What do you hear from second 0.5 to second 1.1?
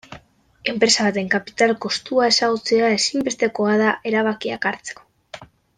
Enpresa